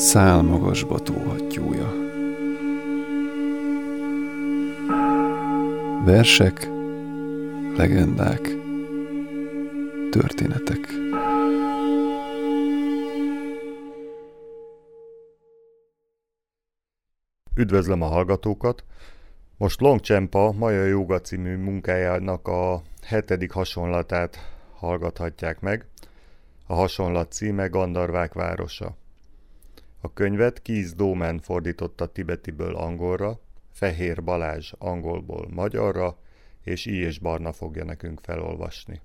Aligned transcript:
szál 0.00 0.42
magasba 0.42 0.98
tóhattyúja. 0.98 1.92
Versek, 6.04 6.68
legendák, 7.76 8.40
történetek. 10.10 10.78
Üdvözlöm 17.54 18.02
a 18.02 18.06
hallgatókat! 18.06 18.84
Most 19.56 19.80
Long 19.80 20.00
Csempa 20.00 20.52
Maja 20.52 20.84
Jóga 20.84 21.20
című 21.20 21.56
munkájának 21.56 22.48
a 22.48 22.82
hetedik 23.02 23.50
hasonlatát 23.50 24.38
hallgathatják 24.74 25.60
meg. 25.60 25.86
A 26.66 26.74
hasonlat 26.74 27.32
címe 27.32 27.66
Gandarvák 27.66 28.32
városa. 28.32 28.99
A 30.00 30.12
könyvet 30.12 30.62
Keith 30.62 30.94
Doman 30.94 31.40
fordította 31.40 32.06
tibetiből 32.06 32.76
angolra, 32.76 33.40
Fehér 33.72 34.24
Balázs 34.24 34.72
angolból 34.78 35.48
magyarra, 35.50 36.18
és 36.62 36.86
I. 36.86 36.94
és 36.94 37.18
Barna 37.18 37.52
fogja 37.52 37.84
nekünk 37.84 38.20
felolvasni. 38.20 39.02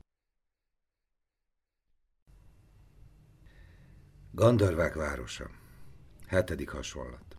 Gandarvák 4.31 4.93
városa. 4.93 5.49
Hetedik 6.27 6.69
hasonlat. 6.69 7.37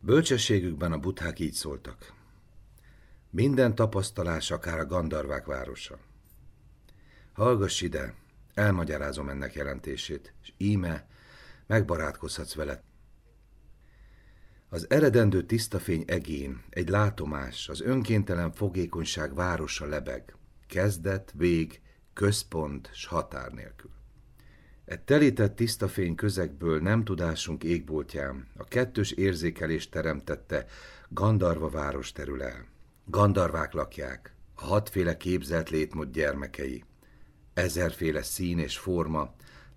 Bölcsességükben 0.00 0.92
a 0.92 0.98
buthák 0.98 1.38
így 1.38 1.52
szóltak. 1.52 2.12
Minden 3.30 3.74
tapasztalás 3.74 4.50
akár 4.50 4.78
a 4.78 4.86
Gandarvák 4.86 5.44
városa. 5.46 5.98
Hallgass 7.32 7.80
ide, 7.80 8.14
elmagyarázom 8.54 9.28
ennek 9.28 9.54
jelentését, 9.54 10.34
és 10.42 10.52
íme 10.56 11.06
megbarátkozhatsz 11.66 12.54
vele. 12.54 12.82
Az 14.68 14.86
eredendő 14.90 15.42
tiszta 15.42 15.78
fény 15.78 16.04
egén, 16.06 16.62
egy 16.70 16.88
látomás, 16.88 17.68
az 17.68 17.80
önkéntelen 17.80 18.52
fogékonyság 18.52 19.34
városa 19.34 19.86
lebeg. 19.86 20.36
Kezdet, 20.66 21.32
vég, 21.36 21.80
központ 22.12 22.90
s 22.92 23.06
határ 23.06 23.52
nélkül. 23.52 23.90
E 24.84 24.96
telített 24.96 25.56
tiszta 25.56 25.88
fény 25.88 26.14
közegből 26.14 26.80
nem 26.80 27.04
tudásunk 27.04 27.64
égboltján 27.64 28.48
a 28.56 28.64
kettős 28.64 29.10
érzékelést 29.10 29.90
teremtette 29.90 30.66
Gandarva 31.08 31.68
város 31.68 32.12
terül 32.12 32.42
el. 32.42 32.66
Gandarvák 33.04 33.72
lakják, 33.72 34.34
a 34.54 34.64
hatféle 34.64 35.16
képzelt 35.16 35.70
létmód 35.70 36.10
gyermekei. 36.10 36.84
Ezerféle 37.54 38.22
szín 38.22 38.58
és 38.58 38.78
forma, 38.78 39.34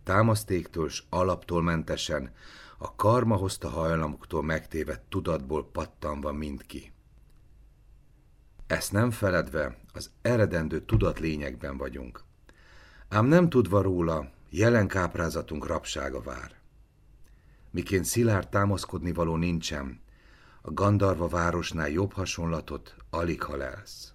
támasztéktól 0.07 0.89
s 0.89 1.03
alaptól 1.09 1.61
mentesen, 1.61 2.31
a 2.77 2.95
karma 2.95 3.35
hozta 3.35 3.69
hajlamuktól 3.69 4.43
megtévedt 4.43 5.09
tudatból 5.09 5.69
pattanva 5.71 6.31
mindki. 6.31 6.91
Ezt 8.67 8.91
nem 8.91 9.11
feledve, 9.11 9.77
az 9.93 10.11
eredendő 10.21 10.81
tudat 10.81 11.19
lényegben 11.19 11.77
vagyunk. 11.77 12.23
Ám 13.09 13.25
nem 13.25 13.49
tudva 13.49 13.81
róla, 13.81 14.29
jelen 14.49 14.87
káprázatunk 14.87 15.65
rabsága 15.65 16.21
vár. 16.21 16.51
Miként 17.71 18.05
szilárd 18.05 18.49
támaszkodni 18.49 19.13
való 19.13 19.35
nincsen, 19.35 20.01
a 20.61 20.71
Gandarva 20.71 21.27
városnál 21.27 21.89
jobb 21.89 22.13
hasonlatot 22.13 22.95
alig 23.09 23.41
halelsz. 23.41 24.13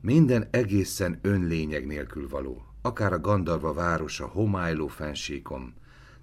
Minden 0.00 0.48
egészen 0.50 1.18
önlényeg 1.22 1.86
nélkül 1.86 2.28
való, 2.28 2.73
akár 2.84 3.12
a 3.12 3.20
Gandarva 3.20 3.72
városa 3.72 4.26
homályló 4.26 4.86
fensíkon, 4.86 5.74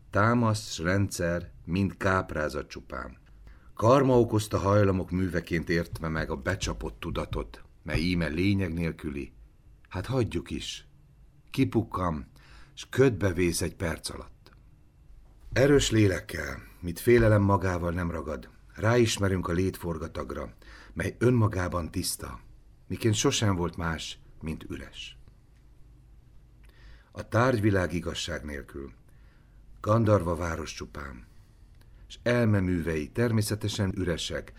támasz, 0.10 0.80
rendszer, 0.80 1.52
mind 1.66 1.98
káprázat 1.98 2.68
csupán. 2.68 3.18
Karma 3.74 4.20
okozta 4.20 4.58
hajlamok 4.58 5.12
műveként 5.12 5.70
értve 5.70 6.08
meg 6.08 6.30
a 6.30 6.36
becsapott 6.36 7.00
tudatot, 7.00 7.64
mely 7.84 8.00
íme 8.00 8.28
lényeg 8.28 8.74
nélküli. 8.74 9.34
Hát 9.90 10.06
hagyjuk 10.06 10.52
is. 10.52 10.88
Kipukkam, 11.50 12.26
s 12.74 12.88
ködbe 12.90 13.34
vész 13.34 13.62
egy 13.62 13.76
perc 13.76 14.10
alatt. 14.10 14.52
Erős 15.54 15.92
lélekkel, 15.92 16.58
mit 16.80 17.00
félelem 17.00 17.42
magával 17.42 17.92
nem 17.92 18.12
ragad, 18.12 18.50
ráismerünk 18.76 19.48
a 19.48 19.52
létforgatagra, 19.52 20.54
mely 20.94 21.16
önmagában 21.20 21.92
tiszta, 21.92 22.40
miként 22.88 23.16
sosem 23.16 23.56
volt 23.56 23.78
más, 23.78 24.20
mint 24.42 24.66
üres. 24.70 25.21
A 27.12 27.28
tárgyvilág 27.28 27.94
igazság 27.94 28.46
nélkül, 28.46 28.92
Gandarva 29.82 30.36
város 30.36 30.74
csupán, 30.74 31.28
és 32.08 32.20
elmeművei 32.24 33.10
természetesen 33.10 33.94
üresek, 33.98 34.54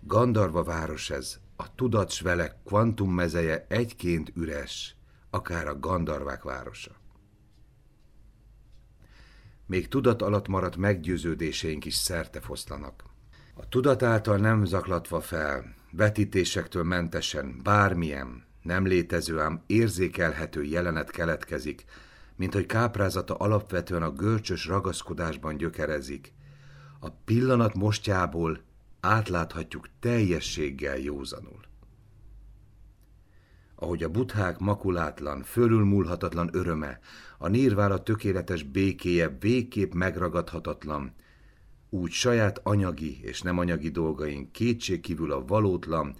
Gandarva 0.00 0.62
város 0.62 1.10
ez, 1.10 1.38
a 1.56 1.74
tudat 1.74 2.10
s 2.10 2.20
vele 2.20 2.60
kvantum 2.64 3.12
mezeje 3.12 3.66
egyként 3.68 4.32
üres, 4.34 4.96
akár 5.30 5.66
a 5.66 5.78
Gandarvák 5.78 6.42
városa. 6.42 6.90
Még 9.66 9.88
tudat 9.88 10.22
alatt 10.22 10.48
maradt 10.48 10.76
meggyőződéseink 10.76 11.84
is 11.84 11.94
szerte 11.94 12.40
foszlanak. 12.40 13.04
A 13.54 13.68
tudat 13.68 14.02
által 14.02 14.36
nem 14.36 14.64
zaklatva 14.64 15.20
fel, 15.20 15.74
vetítésektől 15.90 16.82
mentesen, 16.82 17.60
bármilyen, 17.62 18.46
nem 18.64 18.86
létező 18.86 19.40
ám 19.40 19.62
érzékelhető 19.66 20.62
jelenet 20.62 21.10
keletkezik, 21.10 21.84
mint 22.36 22.52
hogy 22.52 22.66
káprázata 22.66 23.34
alapvetően 23.34 24.02
a 24.02 24.10
görcsös 24.10 24.66
ragaszkodásban 24.66 25.56
gyökerezik. 25.56 26.32
A 27.00 27.10
pillanat 27.10 27.74
mostjából 27.74 28.60
átláthatjuk 29.00 29.88
teljességgel 30.00 30.98
józanul. 30.98 31.60
Ahogy 33.74 34.02
a 34.02 34.08
buthák 34.08 34.58
makulátlan, 34.58 35.42
fölülmúlhatatlan 35.42 36.50
öröme, 36.52 36.98
a 37.38 37.48
nírvára 37.48 38.02
tökéletes 38.02 38.62
békéje 38.62 39.36
végképp 39.40 39.92
megragadhatatlan, 39.92 41.14
úgy 41.90 42.10
saját 42.10 42.60
anyagi 42.62 43.20
és 43.22 43.42
nem 43.42 43.58
anyagi 43.58 43.88
dolgaink 43.88 44.52
kétségkívül 44.52 45.32
a 45.32 45.44
valótlan, 45.44 46.16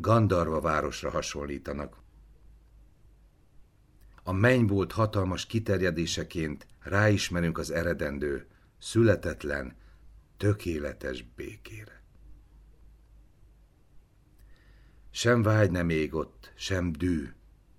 Gandarva 0.00 0.60
városra 0.60 1.10
hasonlítanak. 1.10 1.96
A 4.22 4.32
mennybolt 4.32 4.92
hatalmas 4.92 5.46
kiterjedéseként 5.46 6.66
ráismerünk 6.80 7.58
az 7.58 7.70
eredendő, 7.70 8.46
születetlen, 8.78 9.76
tökéletes 10.36 11.22
békére. 11.36 12.02
Sem 15.10 15.42
vágy 15.42 15.70
nem 15.70 15.88
ég 15.88 16.14
ott, 16.14 16.52
sem 16.54 16.92
dű, 16.92 17.28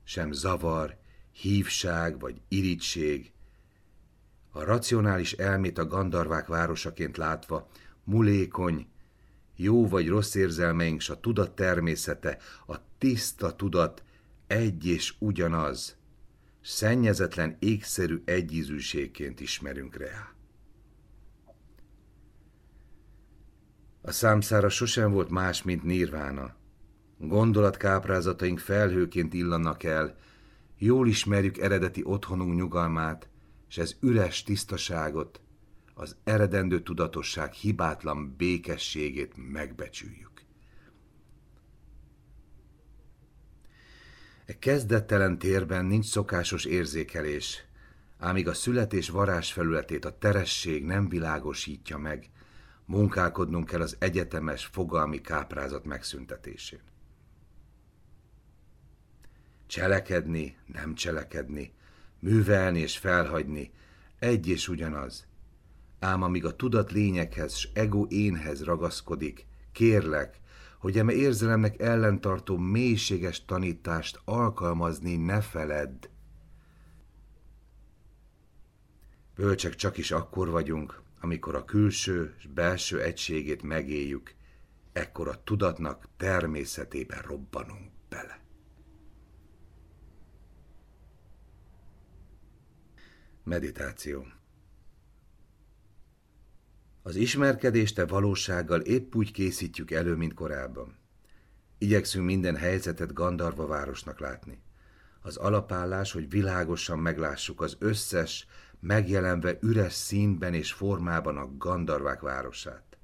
sem 0.03 0.31
zavar, 0.31 0.97
hívság 1.31 2.19
vagy 2.19 2.41
irigység. 2.47 3.31
A 4.51 4.63
racionális 4.63 5.34
elmét 5.34 5.78
a 5.78 5.88
gandarvák 5.88 6.47
városaként 6.47 7.18
látva, 7.18 7.69
mulékony, 8.03 8.88
jó 9.62 9.88
vagy 9.88 10.08
rossz 10.08 10.36
érzelmeink, 10.36 11.02
s 11.02 11.09
a 11.09 11.20
tudat 11.20 11.56
természete, 11.56 12.38
a 12.68 12.75
tiszta 12.97 13.56
tudat 13.56 14.03
egy 14.47 14.86
és 14.86 15.14
ugyanaz, 15.20 15.97
szennyezetlen 16.62 17.56
égszerű 17.59 18.22
egyízűségként 18.25 19.40
ismerünk 19.40 19.96
rá. 19.96 20.34
A 24.02 24.12
számszára 24.12 24.69
sosem 24.69 25.12
volt 25.12 25.30
más, 25.30 25.64
mint 25.64 25.84
nirvána. 25.84 26.56
Gondolatkáprázataink 27.18 28.59
felhőként 28.59 29.34
illannak 29.34 29.84
el, 29.84 30.16
jól 30.78 31.08
ismerjük 31.08 31.58
eredeti 31.58 32.02
otthonunk 32.06 32.56
nyugalmát, 32.56 33.30
és 33.69 33.78
ez 33.78 33.95
üres 34.01 34.44
tisztaságot, 34.44 35.42
az 36.00 36.16
eredendő 36.24 36.81
tudatosság 36.81 37.54
hibátlan 37.54 38.36
békességét 38.38 39.34
megbecsüljük. 39.51 40.42
E 44.46 44.60
kezdettelen 44.60 45.40
térben 45.40 45.86
nincs 45.86 46.06
szokásos 46.06 46.66
érzékelés, 46.66 47.66
ámíg 48.18 48.48
a 48.48 48.54
születés 48.54 49.10
varázsfelületét 49.10 50.06
a 50.06 50.18
teresség 50.18 50.86
nem 50.86 51.10
világosítja 51.10 51.98
meg, 51.98 52.30
munkálkodnunk 52.86 53.66
kell 53.66 53.81
az 53.81 53.95
egyetemes 54.00 54.66
fogalmi 54.66 55.22
káprázat 55.22 55.86
megszüntetésén. 55.86 56.81
Cselekedni, 59.68 60.57
nem 60.66 60.95
cselekedni, 60.95 61.74
művelni 62.19 62.80
és 62.80 62.98
felhagyni, 62.98 63.72
egy 64.19 64.48
és 64.48 64.68
ugyanaz. 64.68 65.29
Ám 66.00 66.24
amíg 66.24 66.46
a 66.46 66.56
tudat 66.56 66.92
lényekhez 66.92 67.56
s 67.56 67.69
ego 67.74 68.06
énhez 68.10 68.63
ragaszkodik, 68.63 69.46
kérlek, 69.72 70.40
hogy 70.80 70.98
eme 70.98 71.13
érzelemnek 71.13 71.80
ellentartó 71.80 72.57
mélységes 72.57 73.46
tanítást 73.46 74.22
alkalmazni 74.25 75.16
ne 75.16 75.42
feledd. 75.42 76.07
Bölcsek 79.36 79.75
csak 79.75 79.98
is 79.98 80.12
akkor 80.12 80.50
vagyunk, 80.50 81.01
amikor 81.22 81.56
a 81.56 81.66
külső 81.66 82.36
és 82.38 82.48
belső 82.48 83.02
egységét 83.02 83.62
megéljük, 83.62 84.34
ekkor 84.94 85.28
a 85.28 85.44
tudatnak 85.44 86.07
természetében 86.18 87.22
robbanunk 87.22 87.92
bele. 88.10 88.40
Meditáció 93.44 94.25
Az 97.01 97.16
ismerkedést 97.16 97.98
a 97.98 98.06
valósággal 98.06 98.80
épp 98.80 99.16
úgy 99.16 99.31
készítjük 99.31 99.92
elő, 99.92 100.16
mint 100.16 100.34
korábban. 100.34 100.98
Igyekszünk 101.78 102.25
minden 102.25 102.56
helyzetet 102.56 103.13
Gandarva 103.13 103.68
városnak 103.68 104.19
látni. 104.19 104.62
Az 105.22 105.38
alapállás, 105.38 106.12
hogy 106.12 106.30
világosan 106.30 107.00
meglássuk 107.00 107.62
az 107.62 107.75
összes, 107.80 108.48
megjelenve 108.80 109.57
üres 109.62 109.94
színben 109.94 110.54
és 110.54 110.74
formában 110.74 111.38
a 111.38 111.57
Gandarvák 111.57 112.22
városát. 112.22 112.98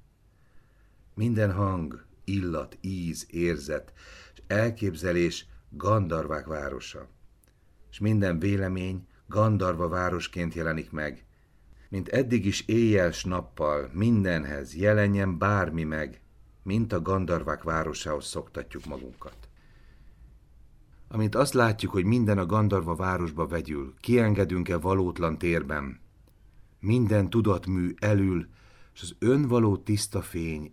Minden 1.14 1.52
hang, 1.52 2.06
illat, 2.24 2.78
íz, 2.80 3.26
érzet 3.30 3.92
és 4.34 4.42
elképzelés 4.46 5.46
Gandarvák 5.70 6.46
városa, 6.46 7.08
és 7.90 7.98
minden 7.98 8.38
vélemény 8.38 9.06
Gandarva 9.26 9.88
városként 9.88 10.54
jelenik 10.54 10.90
meg, 10.90 11.25
mint 11.88 12.08
eddig 12.08 12.46
is 12.46 12.60
éjjel 12.60 13.10
s 13.10 13.24
nappal 13.24 13.90
mindenhez 13.92 14.76
jelenjen 14.76 15.38
bármi 15.38 15.84
meg, 15.84 16.20
mint 16.62 16.92
a 16.92 17.02
Gandarvák 17.02 17.62
városához 17.62 18.26
szoktatjuk 18.26 18.84
magunkat. 18.84 19.48
Amint 21.08 21.34
azt 21.34 21.54
látjuk, 21.54 21.92
hogy 21.92 22.04
minden 22.04 22.38
a 22.38 22.46
Gandarva 22.46 22.94
városba 22.94 23.46
vegyül, 23.46 23.94
kiengedünk-e 24.00 24.76
valótlan 24.76 25.38
térben, 25.38 26.00
minden 26.80 27.30
tudatmű 27.30 27.94
elül, 27.98 28.48
és 28.94 29.02
az 29.02 29.16
önvaló 29.18 29.76
tiszta 29.76 30.22
fény 30.22 30.72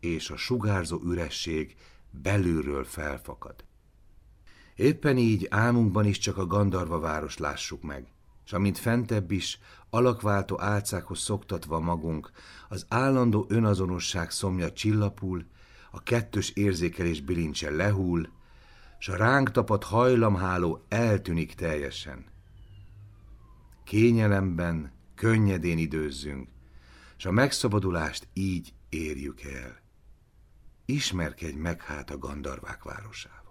és 0.00 0.30
a 0.30 0.36
sugárzó 0.36 1.00
üresség 1.04 1.74
belülről 2.10 2.84
felfakad. 2.84 3.64
Éppen 4.74 5.16
így 5.16 5.46
álmunkban 5.50 6.06
is 6.06 6.18
csak 6.18 6.36
a 6.36 6.46
Gandarva 6.46 6.98
város 6.98 7.38
lássuk 7.38 7.82
meg, 7.82 8.06
és 8.48 8.54
amint 8.54 8.78
fentebb 8.78 9.30
is, 9.30 9.58
alakváltó 9.90 10.60
álcákhoz 10.60 11.18
szoktatva 11.18 11.80
magunk, 11.80 12.30
az 12.68 12.86
állandó 12.88 13.46
önazonosság 13.48 14.30
szomja 14.30 14.72
csillapul, 14.72 15.46
a 15.90 16.02
kettős 16.02 16.50
érzékelés 16.50 17.20
bilincse 17.20 17.70
lehull, 17.70 18.28
s 18.98 19.08
a 19.08 19.16
ránk 19.16 19.50
tapadt 19.50 19.84
hajlamháló 19.84 20.84
eltűnik 20.88 21.54
teljesen. 21.54 22.24
Kényelemben, 23.84 24.92
könnyedén 25.14 25.78
időzzünk, 25.78 26.48
s 27.16 27.26
a 27.26 27.30
megszabadulást 27.30 28.28
így 28.32 28.74
érjük 28.88 29.42
el. 29.42 29.80
Ismerkedj 30.84 31.56
meg 31.56 31.82
hát 31.82 32.10
a 32.10 32.18
Gandarvák 32.18 32.82
városával. 32.82 33.47